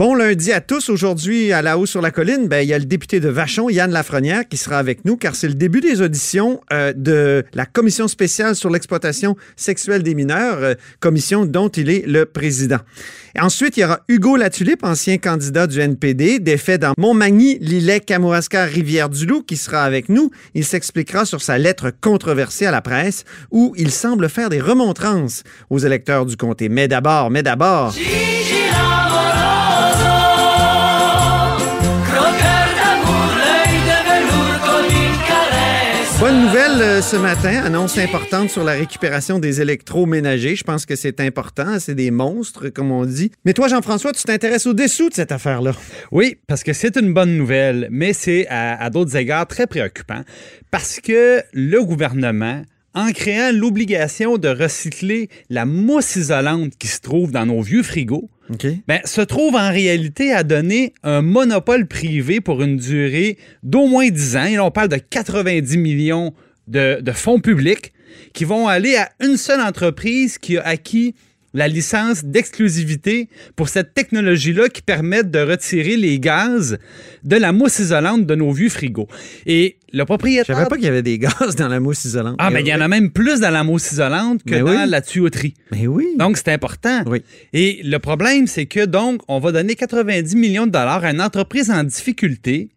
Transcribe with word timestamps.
Bon 0.00 0.14
lundi 0.14 0.50
à 0.50 0.62
tous. 0.62 0.88
Aujourd'hui, 0.88 1.52
à 1.52 1.60
la 1.60 1.76
haut 1.76 1.84
sur 1.84 2.00
la 2.00 2.10
colline, 2.10 2.48
ben, 2.48 2.62
il 2.62 2.68
y 2.70 2.72
a 2.72 2.78
le 2.78 2.86
député 2.86 3.20
de 3.20 3.28
Vachon, 3.28 3.68
Yann 3.68 3.90
Lafrenière, 3.90 4.48
qui 4.48 4.56
sera 4.56 4.78
avec 4.78 5.04
nous 5.04 5.18
car 5.18 5.34
c'est 5.34 5.46
le 5.46 5.52
début 5.52 5.82
des 5.82 6.00
auditions 6.00 6.62
euh, 6.72 6.94
de 6.96 7.44
la 7.52 7.66
commission 7.66 8.08
spéciale 8.08 8.56
sur 8.56 8.70
l'exploitation 8.70 9.36
sexuelle 9.56 10.02
des 10.02 10.14
mineurs, 10.14 10.56
euh, 10.62 10.74
commission 11.00 11.44
dont 11.44 11.68
il 11.68 11.90
est 11.90 12.06
le 12.06 12.24
président. 12.24 12.78
Ensuite, 13.38 13.76
il 13.76 13.80
y 13.80 13.84
aura 13.84 14.00
Hugo 14.08 14.38
Latulippe, 14.38 14.84
ancien 14.84 15.18
candidat 15.18 15.66
du 15.66 15.80
NPD, 15.80 16.38
défait 16.38 16.78
dans 16.78 16.94
Montmagny, 16.96 17.58
Lillet, 17.58 18.00
Kamouraska, 18.00 18.64
Rivière-du-Loup, 18.64 19.42
qui 19.42 19.58
sera 19.58 19.82
avec 19.82 20.08
nous. 20.08 20.30
Il 20.54 20.64
s'expliquera 20.64 21.26
sur 21.26 21.42
sa 21.42 21.58
lettre 21.58 21.92
controversée 22.00 22.64
à 22.64 22.70
la 22.70 22.80
presse 22.80 23.24
où 23.50 23.74
il 23.76 23.90
semble 23.90 24.30
faire 24.30 24.48
des 24.48 24.62
remontrances 24.62 25.42
aux 25.68 25.78
électeurs 25.78 26.24
du 26.24 26.38
comté. 26.38 26.70
Mais 26.70 26.88
d'abord, 26.88 27.30
mais 27.30 27.42
d'abord... 27.42 27.94
Bonne 36.20 36.42
nouvelle 36.42 36.82
euh, 36.82 37.00
ce 37.00 37.16
matin, 37.16 37.62
annonce 37.64 37.96
importante 37.96 38.50
sur 38.50 38.62
la 38.62 38.72
récupération 38.72 39.38
des 39.38 39.62
électroménagers. 39.62 40.54
Je 40.54 40.64
pense 40.64 40.84
que 40.84 40.94
c'est 40.94 41.18
important, 41.18 41.78
c'est 41.78 41.94
des 41.94 42.10
monstres, 42.10 42.68
comme 42.68 42.90
on 42.90 43.06
dit. 43.06 43.32
Mais 43.46 43.54
toi, 43.54 43.68
Jean-François, 43.68 44.12
tu 44.12 44.22
t'intéresses 44.24 44.66
au-dessous 44.66 45.08
de 45.08 45.14
cette 45.14 45.32
affaire-là. 45.32 45.72
Oui, 46.12 46.36
parce 46.46 46.62
que 46.62 46.74
c'est 46.74 46.98
une 46.98 47.14
bonne 47.14 47.38
nouvelle, 47.38 47.88
mais 47.90 48.12
c'est 48.12 48.46
à, 48.48 48.78
à 48.82 48.90
d'autres 48.90 49.16
égards 49.16 49.46
très 49.46 49.66
préoccupant, 49.66 50.20
parce 50.70 51.00
que 51.00 51.42
le 51.54 51.82
gouvernement 51.82 52.64
en 52.94 53.12
créant 53.12 53.50
l'obligation 53.52 54.36
de 54.36 54.48
recycler 54.48 55.30
la 55.48 55.64
mousse 55.64 56.16
isolante 56.16 56.72
qui 56.78 56.88
se 56.88 57.00
trouve 57.00 57.30
dans 57.30 57.46
nos 57.46 57.62
vieux 57.62 57.82
frigos, 57.82 58.28
ben, 58.88 59.00
se 59.04 59.20
trouve 59.20 59.54
en 59.54 59.70
réalité 59.70 60.32
à 60.32 60.42
donner 60.42 60.92
un 61.02 61.22
monopole 61.22 61.86
privé 61.86 62.40
pour 62.40 62.62
une 62.62 62.76
durée 62.76 63.38
d'au 63.62 63.86
moins 63.86 64.08
10 64.08 64.36
ans. 64.36 64.44
Et 64.46 64.58
on 64.58 64.70
parle 64.70 64.88
de 64.88 64.96
90 64.96 65.78
millions 65.78 66.34
de 66.66 67.12
fonds 67.12 67.40
publics 67.40 67.92
qui 68.32 68.44
vont 68.44 68.68
aller 68.68 68.96
à 68.96 69.10
une 69.20 69.36
seule 69.36 69.60
entreprise 69.60 70.38
qui 70.38 70.58
a 70.58 70.66
acquis 70.66 71.14
la 71.54 71.68
licence 71.68 72.24
d'exclusivité 72.24 73.28
pour 73.56 73.68
cette 73.68 73.94
technologie-là 73.94 74.68
qui 74.68 74.82
permet 74.82 75.24
de 75.24 75.38
retirer 75.38 75.96
les 75.96 76.18
gaz 76.18 76.78
de 77.24 77.36
la 77.36 77.52
mousse 77.52 77.78
isolante 77.80 78.26
de 78.26 78.34
nos 78.34 78.52
vieux 78.52 78.68
frigos. 78.68 79.08
Et 79.46 79.76
le 79.92 80.04
propriétaire... 80.04 80.44
Je 80.46 80.52
savais 80.52 80.68
pas 80.68 80.76
qu'il 80.76 80.84
y 80.84 80.88
avait 80.88 81.02
des 81.02 81.18
gaz 81.18 81.56
dans 81.56 81.68
la 81.68 81.80
mousse 81.80 82.04
isolante. 82.04 82.36
Ah, 82.38 82.50
mais 82.50 82.60
il 82.60 82.68
y 82.68 82.74
en 82.74 82.80
a 82.80 82.88
même 82.88 83.10
plus 83.10 83.40
dans 83.40 83.50
la 83.50 83.64
mousse 83.64 83.92
isolante 83.92 84.42
que 84.44 84.54
dans 84.54 84.88
la 84.88 85.00
tuyauterie. 85.00 85.54
Mais 85.72 85.86
oui. 85.86 86.06
Donc, 86.18 86.36
c'est 86.36 86.52
important. 86.52 87.02
Oui. 87.06 87.22
Et 87.52 87.80
le 87.84 87.98
problème, 87.98 88.46
c'est 88.46 88.66
que, 88.66 88.84
donc, 88.84 89.22
on 89.28 89.40
va 89.40 89.52
donner 89.52 89.74
90 89.74 90.36
millions 90.36 90.66
de 90.66 90.72
dollars 90.72 91.04
à 91.04 91.10
une 91.10 91.20
entreprise 91.20 91.70
en 91.70 91.82
difficulté 91.82 92.68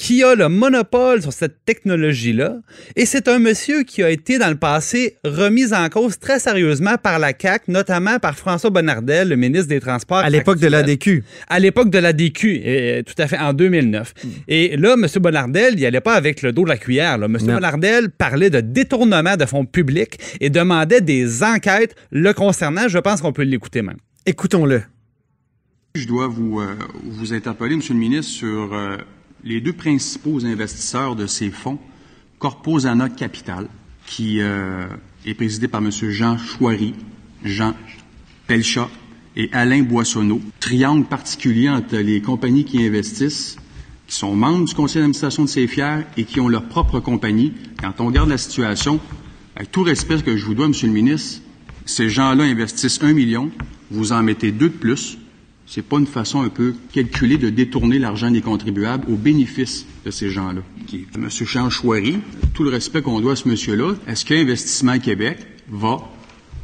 qui 0.00 0.24
a 0.24 0.34
le 0.34 0.48
monopole 0.48 1.20
sur 1.20 1.30
cette 1.30 1.62
technologie-là. 1.66 2.56
Et 2.96 3.04
c'est 3.04 3.28
un 3.28 3.38
monsieur 3.38 3.82
qui 3.82 4.02
a 4.02 4.08
été 4.08 4.38
dans 4.38 4.48
le 4.48 4.56
passé 4.56 5.18
remis 5.24 5.74
en 5.74 5.86
cause 5.90 6.18
très 6.18 6.38
sérieusement 6.40 6.96
par 6.96 7.18
la 7.18 7.34
CAC, 7.34 7.68
notamment 7.68 8.18
par 8.18 8.34
François 8.34 8.70
Bonnardel, 8.70 9.28
le 9.28 9.36
ministre 9.36 9.68
des 9.68 9.78
Transports. 9.78 10.16
À 10.20 10.30
l'époque 10.30 10.58
de 10.58 10.68
l'ADQ. 10.68 11.22
À 11.48 11.58
l'époque 11.58 11.90
de 11.90 11.98
l'ADQ, 11.98 12.62
euh, 12.64 13.02
tout 13.02 13.12
à 13.18 13.28
fait, 13.28 13.36
en 13.36 13.52
2009. 13.52 14.14
Mm. 14.24 14.28
Et 14.48 14.76
là, 14.78 14.94
M. 14.94 15.06
Bonnardel, 15.20 15.74
il 15.78 15.84
allait 15.84 16.00
pas 16.00 16.14
avec 16.14 16.40
le 16.40 16.54
dos 16.54 16.64
de 16.64 16.70
la 16.70 16.78
cuillère. 16.78 17.18
Là. 17.18 17.26
M. 17.26 17.36
Bonnardel 17.38 18.08
parlait 18.08 18.48
de 18.48 18.60
détournement 18.60 19.36
de 19.36 19.44
fonds 19.44 19.66
publics 19.66 20.18
et 20.40 20.48
demandait 20.48 21.02
des 21.02 21.42
enquêtes 21.42 21.94
le 22.10 22.32
concernant. 22.32 22.88
Je 22.88 22.98
pense 22.98 23.20
qu'on 23.20 23.34
peut 23.34 23.42
l'écouter 23.42 23.82
même. 23.82 23.98
Écoutons-le. 24.24 24.80
Je 25.94 26.06
dois 26.06 26.26
vous, 26.26 26.60
euh, 26.60 26.74
vous 27.04 27.34
interpeller, 27.34 27.74
M. 27.74 27.82
le 27.86 27.94
ministre, 27.96 28.32
sur... 28.32 28.72
Euh 28.72 28.96
les 29.44 29.60
deux 29.60 29.72
principaux 29.72 30.44
investisseurs 30.44 31.16
de 31.16 31.26
ces 31.26 31.50
fonds, 31.50 31.78
Corposana 32.38 33.08
Capital, 33.08 33.68
qui 34.06 34.40
euh, 34.40 34.86
est 35.24 35.34
présidé 35.34 35.68
par 35.68 35.82
M. 35.82 35.90
Jean 35.90 36.36
Chouary, 36.38 36.94
Jean 37.44 37.74
Pelchat 38.46 38.88
et 39.36 39.48
Alain 39.52 39.82
Boissonneau, 39.82 40.40
triangle 40.58 41.06
particulier 41.06 41.68
entre 41.68 41.96
les 41.96 42.20
compagnies 42.20 42.64
qui 42.64 42.84
investissent, 42.84 43.56
qui 44.06 44.16
sont 44.16 44.34
membres 44.34 44.66
du 44.66 44.74
conseil 44.74 45.02
d'administration 45.02 45.44
de 45.44 45.48
ces 45.48 45.66
fiers 45.66 46.00
et 46.16 46.24
qui 46.24 46.40
ont 46.40 46.48
leur 46.48 46.64
propre 46.64 47.00
compagnie. 47.00 47.52
Quand 47.80 48.00
on 48.00 48.06
regarde 48.06 48.28
la 48.28 48.38
situation, 48.38 48.98
avec 49.56 49.70
tout 49.70 49.82
respect 49.82 50.22
que 50.22 50.36
je 50.36 50.44
vous 50.44 50.54
dois, 50.54 50.66
M. 50.66 50.72
le 50.82 50.88
ministre, 50.88 51.42
ces 51.86 52.08
gens-là 52.08 52.44
investissent 52.44 53.02
un 53.02 53.12
million, 53.12 53.50
vous 53.90 54.12
en 54.12 54.22
mettez 54.22 54.52
deux 54.52 54.68
de 54.68 54.74
plus, 54.74 55.18
c'est 55.70 55.82
pas 55.82 55.98
une 55.98 56.06
façon 56.06 56.42
un 56.42 56.48
peu 56.48 56.74
calculée 56.92 57.38
de 57.38 57.48
détourner 57.48 58.00
l'argent 58.00 58.28
des 58.28 58.40
contribuables 58.40 59.06
au 59.08 59.14
bénéfice 59.14 59.86
de 60.04 60.10
ces 60.10 60.28
gens-là. 60.28 60.62
M. 61.14 61.28
Jean 61.30 61.70
Chouary, 61.70 62.18
tout 62.54 62.64
le 62.64 62.70
respect 62.70 63.02
qu'on 63.02 63.20
doit 63.20 63.32
à 63.32 63.36
ce 63.36 63.48
monsieur-là, 63.48 63.94
est-ce 64.08 64.24
qu'Investissement 64.24 64.98
Québec 64.98 65.38
va 65.68 66.00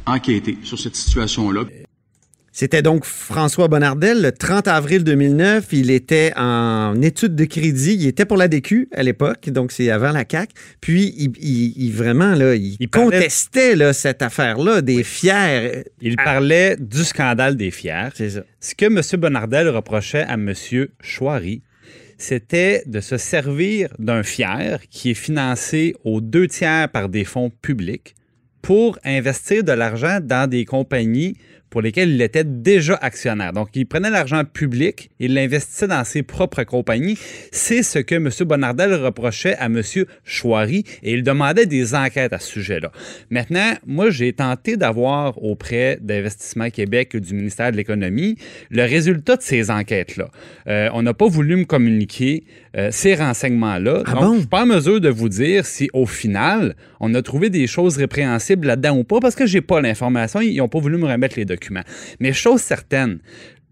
enquêter 0.05 0.57
sur 0.63 0.77
cette 0.77 0.97
situation-là? 0.97 1.63
C'était 2.59 2.81
donc 2.81 3.05
François 3.05 3.67
Bonnardel, 3.67 4.19
le 4.19 4.31
30 4.31 4.67
avril 4.67 5.03
2009. 5.03 5.67
Il 5.73 5.91
était 5.91 6.33
en 6.35 6.99
étude 7.03 7.35
de 7.35 7.45
crédit. 7.45 7.93
Il 7.93 8.07
était 8.07 8.25
pour 8.25 8.35
la 8.35 8.47
DQ 8.47 8.89
à 8.95 9.03
l'époque, 9.03 9.51
donc 9.51 9.71
c'est 9.71 9.91
avant 9.91 10.11
la 10.11 10.25
CAC. 10.25 10.49
Puis, 10.81 11.13
il, 11.39 11.91
vraiment, 11.91 12.33
là, 12.33 12.55
il, 12.55 12.89
contestait 12.89 13.75
là, 13.75 13.93
cette 13.93 14.23
affaire-là 14.23 14.81
des 14.81 15.03
fiers. 15.03 15.83
Il 16.01 16.15
parlait 16.15 16.77
du 16.79 17.03
scandale 17.03 17.57
des 17.57 17.69
fiers. 17.69 18.09
C'est 18.15 18.31
ça. 18.31 18.41
Ce 18.59 18.73
que 18.73 18.85
M. 18.85 19.01
Bonnardel 19.21 19.69
reprochait 19.69 20.23
à 20.23 20.33
M. 20.33 20.51
Chouary, 20.99 21.61
c'était 22.17 22.81
de 22.87 23.01
se 23.01 23.17
servir 23.17 23.89
d'un 23.99 24.23
fier 24.23 24.79
qui 24.89 25.11
est 25.11 25.13
financé 25.13 25.95
aux 26.03 26.21
deux 26.21 26.47
tiers 26.47 26.89
par 26.89 27.07
des 27.07 27.23
fonds 27.23 27.51
publics 27.61 28.15
pour 28.63 28.97
investir 29.05 29.63
de 29.63 29.71
l'argent 29.71 30.19
dans 30.21 30.49
des 30.49 30.65
compagnies 30.65 31.37
pour 31.69 31.81
lesquels 31.81 32.09
il 32.09 32.21
était 32.21 32.43
déjà 32.43 32.95
actionnaire. 33.01 33.53
Donc, 33.53 33.69
il 33.73 33.85
prenait 33.85 34.09
l'argent 34.09 34.43
public, 34.45 35.09
il 35.19 35.33
l'investissait 35.33 35.87
dans 35.87 36.03
ses 36.03 36.23
propres 36.23 36.63
compagnies. 36.63 37.17
C'est 37.51 37.83
ce 37.83 37.99
que 37.99 38.15
M. 38.15 38.29
Bonardel 38.41 38.93
reprochait 38.93 39.55
à 39.57 39.65
M. 39.65 39.81
Chouary 40.23 40.83
et 41.03 41.13
il 41.13 41.23
demandait 41.23 41.65
des 41.65 41.95
enquêtes 41.95 42.33
à 42.33 42.39
ce 42.39 42.49
sujet-là. 42.49 42.91
Maintenant, 43.29 43.73
moi, 43.85 44.09
j'ai 44.09 44.33
tenté 44.33 44.77
d'avoir 44.77 45.41
auprès 45.43 45.99
d'Investissement 46.01 46.69
Québec 46.69 47.15
du 47.17 47.33
ministère 47.33 47.71
de 47.71 47.77
l'Économie 47.77 48.37
le 48.69 48.83
résultat 48.83 49.35
de 49.35 49.41
ces 49.41 49.69
enquêtes-là. 49.69 50.29
Euh, 50.67 50.89
on 50.93 51.01
n'a 51.01 51.13
pas 51.13 51.27
voulu 51.27 51.55
me 51.57 51.65
communiquer 51.65 52.45
euh, 52.77 52.89
ces 52.91 53.15
renseignements-là. 53.15 54.03
Ah 54.05 54.11
Donc, 54.13 54.21
bon? 54.21 54.33
je 54.33 54.39
suis 54.39 54.47
pas 54.47 54.63
en 54.63 54.67
mesure 54.67 55.01
de 55.01 55.09
vous 55.09 55.29
dire 55.29 55.65
si, 55.65 55.89
au 55.93 56.05
final, 56.05 56.75
on 56.99 57.13
a 57.13 57.21
trouvé 57.21 57.49
des 57.49 57.67
choses 57.67 57.97
répréhensibles 57.97 58.67
là-dedans 58.67 58.97
ou 58.97 59.03
pas, 59.03 59.19
parce 59.19 59.35
que 59.35 59.45
j'ai 59.45 59.61
pas 59.61 59.81
l'information. 59.81 60.41
Ils 60.41 60.57
n'ont 60.57 60.67
pas 60.67 60.79
voulu 60.79 60.97
me 60.97 61.05
remettre 61.05 61.37
les 61.37 61.45
documents. 61.45 61.56
Mais 62.19 62.33
chose 62.33 62.61
certaine, 62.61 63.19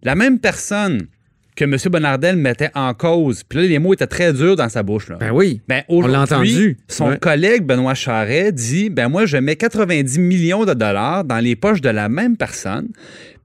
la 0.04 0.16
même 0.16 0.40
personne 0.40 1.08
que 1.56 1.64
M. 1.64 1.78
Bonardel 1.90 2.36
mettait 2.36 2.70
en 2.76 2.94
cause, 2.94 3.44
puis 3.44 3.60
là, 3.60 3.66
les 3.66 3.80
mots 3.80 3.94
étaient 3.94 4.08
très 4.08 4.34
durs 4.34 4.58
dans 4.58 4.68
sa 4.68 4.84
bouche. 4.84 5.08
Là. 5.08 5.16
Ben 5.22 5.32
oui. 5.32 5.62
Ben, 5.70 5.84
on 5.88 6.02
l'a 6.02 6.24
aujourd'hui, 6.24 6.36
entendu. 6.36 6.78
Son 6.90 7.10
Ouais. 7.12 7.18
collègue 7.18 7.64
Benoît 7.64 7.94
Charret 7.94 8.52
dit 8.52 8.90
ben 8.90 9.08
moi 9.08 9.26
je 9.26 9.38
mets 9.38 9.56
90 9.56 10.20
millions 10.20 10.66
de 10.66 10.74
dollars 10.74 11.24
dans 11.24 11.40
les 11.40 11.56
poches 11.56 11.80
de 11.80 11.88
la 11.90 12.10
même 12.10 12.36
personne 12.36 12.90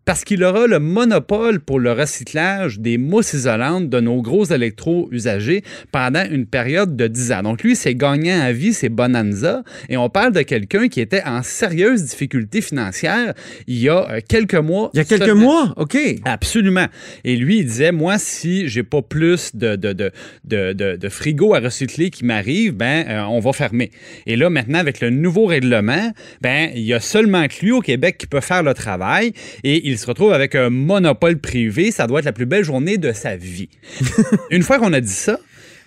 parce 0.05 0.25
qu'il 0.25 0.43
aura 0.43 0.67
le 0.67 0.79
monopole 0.81 1.61
pour 1.61 1.79
le 1.79 1.93
recyclage 1.93 2.81
des 2.81 2.99
mousses 2.99 3.33
isolantes 3.35 3.89
de 3.89 4.01
nos 4.01 4.23
gros 4.23 4.45
électro 4.47 5.09
usagés 5.13 5.63
pendant 5.93 6.25
une 6.29 6.47
période 6.47 6.97
de 6.97 7.07
10 7.07 7.33
ans. 7.33 7.43
Donc 7.43 7.63
lui, 7.63 7.77
c'est 7.77 7.95
gagnant 7.95 8.41
à 8.41 8.53
vie, 8.53 8.73
c'est 8.73 8.89
bonanza. 8.89 9.63
Et 9.89 9.97
on 9.97 10.09
parle 10.09 10.33
de 10.33 10.43
quelqu'un 10.43 10.89
qui 10.89 11.01
était 11.01 11.23
en 11.25 11.43
sérieuse 11.43 12.05
difficulté 12.05 12.61
financière 12.61 13.35
il 13.67 13.79
y 13.79 13.89
a 13.89 14.11
euh, 14.11 14.21
quelques 14.27 14.55
mois. 14.55 14.91
Il 14.95 14.99
y 14.99 15.01
a 15.01 15.05
quelques 15.05 15.25
seulement. 15.27 15.67
mois? 15.67 15.75
OK. 15.77 15.97
Absolument. 16.25 16.87
Et 17.25 17.37
lui, 17.37 17.59
il 17.59 17.67
disait, 17.67 17.93
moi, 17.93 18.19
si 18.19 18.69
j'ai 18.69 18.83
pas 18.83 19.03
plus 19.03 19.55
de, 19.55 19.77
de, 19.77 19.93
de, 19.93 20.11
de, 20.45 20.73
de- 20.73 20.97
de 20.97 21.09
frigo 21.09 21.55
à 21.55 21.61
recycler 21.61 22.11
qui 22.11 22.25
m'arrive, 22.25 22.73
ben, 22.73 23.07
euh, 23.09 23.23
on 23.25 23.39
va 23.41 23.53
fermer. 23.53 23.91
Et 24.27 24.37
là, 24.37 24.51
maintenant, 24.51 24.79
avec 24.79 25.01
le 25.01 25.11
nouveau 25.11 25.47
règlement, 25.47 26.13
ben, 26.41 26.71
il 26.75 26.83
y 26.83 26.95
a 26.95 27.01
seulement 27.01 27.47
que 27.47 27.65
lui 27.65 27.73
au 27.73 27.81
Québec 27.81 28.17
qui 28.19 28.27
peut 28.27 28.41
faire 28.41 28.63
le 28.63 28.75
travail 28.75 29.33
et 29.63 29.89
il 29.89 29.99
se 30.01 30.07
retrouve 30.07 30.33
avec 30.33 30.55
un 30.55 30.71
monopole 30.71 31.39
privé, 31.39 31.91
ça 31.91 32.07
doit 32.07 32.21
être 32.21 32.25
la 32.25 32.33
plus 32.33 32.47
belle 32.47 32.65
journée 32.65 32.99
de 32.99 33.13
sa 33.13 33.37
vie. 33.37 33.69
Une 34.51 34.63
fois 34.63 34.79
qu'on 34.79 34.93
a 34.93 35.01
dit 35.01 35.13
ça, 35.13 35.39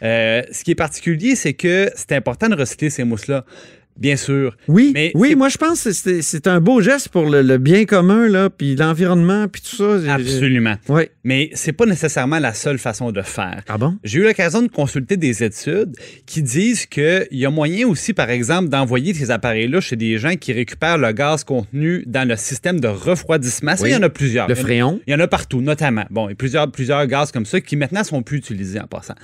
euh, 0.04 0.42
ce 0.51 0.63
qui 0.63 0.71
est 0.71 0.75
particulier, 0.75 1.36
c'est 1.36 1.54
que 1.54 1.89
c'est 1.95 2.12
important 2.12 2.48
de 2.48 2.56
recycler 2.56 2.89
ces 2.89 3.04
mousses-là. 3.04 3.45
Bien 3.97 4.15
sûr. 4.15 4.55
Oui, 4.67 4.91
Mais 4.93 5.11
oui, 5.15 5.35
moi 5.35 5.49
je 5.49 5.57
pense 5.57 5.83
que 5.83 6.21
c'est 6.21 6.47
un 6.47 6.59
beau 6.59 6.81
geste 6.81 7.09
pour 7.09 7.25
le, 7.29 7.41
le 7.41 7.57
bien 7.57 7.85
commun, 7.85 8.27
là, 8.27 8.49
puis 8.49 8.75
l'environnement, 8.75 9.47
puis 9.47 9.61
tout 9.61 9.75
ça. 9.77 10.13
Absolument. 10.13 10.75
Oui. 10.89 11.03
Mais 11.23 11.49
c'est 11.53 11.71
pas 11.73 11.85
nécessairement 11.85 12.39
la 12.39 12.53
seule 12.53 12.79
façon 12.79 13.11
de 13.11 13.21
faire. 13.21 13.61
Ah 13.67 13.77
bon? 13.77 13.95
J'ai 14.03 14.19
eu 14.19 14.23
l'occasion 14.23 14.61
de 14.61 14.67
consulter 14.67 15.15
des 15.17 15.43
études 15.43 15.95
qui 16.25 16.41
disent 16.41 16.85
qu'il 16.85 17.27
y 17.31 17.45
a 17.45 17.49
moyen 17.49 17.87
aussi, 17.87 18.13
par 18.13 18.29
exemple, 18.29 18.69
d'envoyer 18.69 19.13
ces 19.13 19.31
appareils-là 19.31 19.79
chez 19.79 19.95
des 19.95 20.17
gens 20.17 20.35
qui 20.35 20.53
récupèrent 20.53 20.97
le 20.97 21.11
gaz 21.11 21.43
contenu 21.43 22.03
dans 22.07 22.27
le 22.27 22.35
système 22.35 22.79
de 22.79 22.87
refroidissement. 22.87 23.75
Ça, 23.75 23.83
Oui. 23.83 23.89
il 23.91 23.93
y 23.93 23.95
en 23.95 24.01
a 24.03 24.09
plusieurs. 24.09 24.47
Le 24.47 24.55
fréon. 24.55 24.99
Il 25.07 25.11
y 25.11 25.15
en 25.15 25.19
a 25.19 25.27
partout, 25.27 25.61
notamment. 25.61 26.05
Bon, 26.09 26.27
il 26.27 26.31
y 26.31 26.33
a 26.33 26.35
plusieurs, 26.35 26.71
plusieurs 26.71 27.05
gaz 27.07 27.31
comme 27.31 27.45
ça 27.45 27.61
qui 27.61 27.75
maintenant 27.75 28.03
sont 28.03 28.23
plus 28.23 28.37
utilisés 28.37 28.79
en 28.79 28.87
passant. 28.87 29.15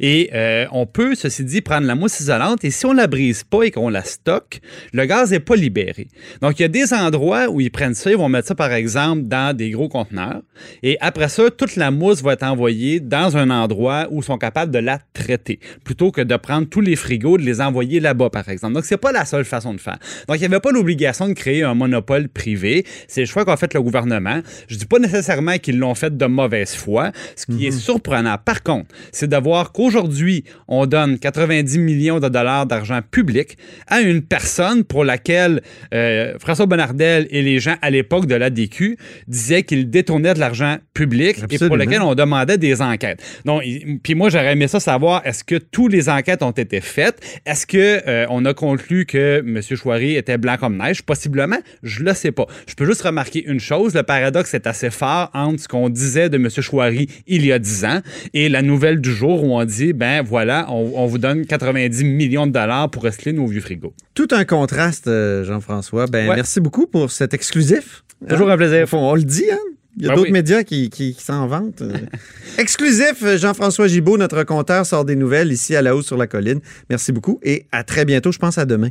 Et 0.00 0.30
euh, 0.34 0.66
on 0.72 0.86
peut, 0.86 1.14
ceci 1.14 1.44
dit, 1.44 1.60
prendre 1.60 1.86
la 1.86 1.94
mousse 1.94 2.20
isolante 2.20 2.64
et 2.64 2.70
si 2.70 2.86
on 2.86 2.92
la 2.92 3.06
brise 3.06 3.44
pas 3.44 3.62
et 3.64 3.70
qu'on 3.70 3.88
la 3.88 4.02
stocke, 4.14 4.60
le 4.92 5.04
gaz 5.04 5.30
n'est 5.30 5.40
pas 5.40 5.56
libéré. 5.56 6.08
Donc, 6.40 6.58
il 6.58 6.62
y 6.62 6.64
a 6.64 6.68
des 6.68 6.92
endroits 6.92 7.48
où 7.48 7.60
ils 7.60 7.70
prennent 7.70 7.94
ça, 7.94 8.10
ils 8.10 8.16
vont 8.16 8.28
mettre 8.28 8.48
ça, 8.48 8.54
par 8.54 8.72
exemple, 8.72 9.22
dans 9.22 9.56
des 9.56 9.70
gros 9.70 9.88
conteneurs. 9.88 10.42
Et 10.82 10.96
après 11.00 11.28
ça, 11.28 11.50
toute 11.50 11.76
la 11.76 11.90
mousse 11.90 12.22
va 12.22 12.32
être 12.32 12.44
envoyée 12.44 13.00
dans 13.00 13.36
un 13.36 13.50
endroit 13.50 14.06
où 14.10 14.20
ils 14.20 14.24
sont 14.24 14.38
capables 14.38 14.72
de 14.72 14.78
la 14.78 14.98
traiter, 15.12 15.60
plutôt 15.84 16.10
que 16.10 16.20
de 16.20 16.36
prendre 16.36 16.68
tous 16.68 16.80
les 16.80 16.96
frigos, 16.96 17.38
de 17.38 17.42
les 17.42 17.60
envoyer 17.60 18.00
là-bas, 18.00 18.30
par 18.30 18.48
exemple. 18.48 18.74
Donc, 18.74 18.84
c'est 18.84 18.96
pas 18.96 19.12
la 19.12 19.24
seule 19.24 19.44
façon 19.44 19.74
de 19.74 19.80
faire. 19.80 19.98
Donc, 20.28 20.36
il 20.36 20.40
n'y 20.40 20.46
avait 20.46 20.60
pas 20.60 20.72
l'obligation 20.72 21.28
de 21.28 21.34
créer 21.34 21.62
un 21.62 21.74
monopole 21.74 22.28
privé. 22.28 22.84
C'est 23.08 23.20
le 23.20 23.26
choix 23.26 23.44
qu'a 23.44 23.56
fait 23.56 23.72
le 23.74 23.82
gouvernement. 23.82 24.40
Je 24.68 24.76
dis 24.76 24.86
pas 24.86 24.98
nécessairement 24.98 25.58
qu'ils 25.58 25.78
l'ont 25.78 25.94
fait 25.94 26.16
de 26.16 26.26
mauvaise 26.26 26.74
foi. 26.74 27.12
Ce 27.36 27.46
qui 27.46 27.66
est 27.66 27.70
surprenant, 27.70 28.36
par 28.42 28.62
contre, 28.62 28.86
c'est 29.12 29.28
de 29.28 29.36
voir 29.36 29.72
qu'aujourd'hui, 29.72 30.44
on 30.68 30.86
donne 30.86 31.18
90 31.18 31.78
millions 31.78 32.20
de 32.20 32.28
dollars 32.28 32.66
d'argent 32.66 33.00
public 33.10 33.56
à 33.86 34.00
une 34.04 34.22
personne 34.22 34.84
pour 34.84 35.04
laquelle 35.04 35.62
euh, 35.92 36.38
François 36.38 36.66
Bonnardel 36.66 37.26
et 37.30 37.42
les 37.42 37.58
gens 37.58 37.76
à 37.82 37.90
l'époque 37.90 38.26
de 38.26 38.34
l'ADQ 38.34 38.96
disaient 39.28 39.62
qu'il 39.62 39.90
détournait 39.90 40.34
de 40.34 40.40
l'argent 40.40 40.76
public 40.92 41.36
et 41.50 41.58
pour 41.58 41.76
lequel 41.76 42.02
on 42.02 42.14
demandait 42.14 42.58
des 42.58 42.82
enquêtes. 42.82 43.22
Donc, 43.44 43.62
puis 44.02 44.14
moi, 44.14 44.30
j'aurais 44.30 44.52
aimé 44.52 44.68
ça 44.68 44.80
savoir, 44.80 45.22
est-ce 45.26 45.44
que 45.44 45.56
toutes 45.56 45.92
les 45.92 46.08
enquêtes 46.08 46.42
ont 46.42 46.50
été 46.50 46.80
faites? 46.80 47.20
Est-ce 47.46 47.66
que 47.66 48.00
euh, 48.06 48.26
on 48.30 48.44
a 48.44 48.54
conclu 48.54 49.06
que 49.06 49.38
M. 49.38 49.60
Chouari 49.62 50.16
était 50.16 50.38
blanc 50.38 50.56
comme 50.58 50.76
neige? 50.76 51.02
Possiblement, 51.02 51.58
je 51.82 52.02
le 52.02 52.14
sais 52.14 52.32
pas. 52.32 52.46
Je 52.66 52.74
peux 52.74 52.86
juste 52.86 53.02
remarquer 53.02 53.44
une 53.44 53.60
chose, 53.60 53.94
le 53.94 54.02
paradoxe 54.02 54.54
est 54.54 54.66
assez 54.66 54.90
fort 54.90 55.30
entre 55.34 55.60
ce 55.60 55.68
qu'on 55.68 55.88
disait 55.88 56.28
de 56.28 56.36
M. 56.36 56.48
Chouari 56.48 57.08
il 57.26 57.44
y 57.44 57.52
a 57.52 57.58
10 57.58 57.84
ans 57.84 58.00
et 58.32 58.48
la 58.48 58.62
nouvelle 58.62 59.00
du 59.00 59.12
jour 59.12 59.42
où 59.44 59.58
on 59.58 59.64
dit, 59.64 59.92
ben 59.92 60.22
voilà, 60.22 60.66
on, 60.70 60.92
on 60.94 61.06
vous 61.06 61.18
donne 61.18 61.46
90 61.46 62.04
millions 62.04 62.46
de 62.46 62.52
dollars 62.52 62.90
pour 62.90 63.02
recycler 63.02 63.32
nos 63.32 63.46
vieux 63.46 63.60
frigos. 63.60 63.93
Tout 64.14 64.28
un 64.30 64.44
contraste, 64.44 65.08
euh, 65.08 65.44
Jean-François. 65.44 66.06
Ben, 66.06 66.28
Ouais. 66.28 66.36
merci 66.36 66.60
beaucoup 66.60 66.86
pour 66.86 67.10
cet 67.10 67.34
exclusif. 67.34 68.04
Toujours 68.28 68.48
un 68.50 68.56
plaisir. 68.56 68.86
On, 68.92 69.10
on 69.10 69.14
le 69.14 69.22
dit, 69.24 69.44
hein? 69.50 69.58
Il 69.96 70.02
y 70.02 70.06
a 70.06 70.08
Ben 70.08 70.14
d'autres 70.16 70.26
oui. 70.28 70.32
médias 70.32 70.64
qui, 70.64 70.90
qui- 70.90 71.14
qui 71.14 71.22
s'en 71.22 71.46
vantent. 71.46 71.82
Exclusif, 72.58 73.22
euh, 73.22 73.38
Jean-François 73.38 73.86
Gibault, 73.88 74.16
notre 74.18 74.42
compteur, 74.44 74.86
sort 74.86 75.04
des 75.04 75.14
nouvelles 75.16 75.52
ici 75.52 75.76
à 75.76 75.82
la 75.82 75.94
hausse 75.94 76.06
sur 76.06 76.16
la 76.16 76.26
colline. 76.26 76.60
Merci 76.90 77.12
beaucoup 77.12 77.38
et 77.42 77.66
à 77.72 77.84
très 77.84 78.04
bientôt. 78.04 78.32
Je 78.32 78.38
pense 78.38 78.58
à 78.58 78.64
demain. 78.66 78.90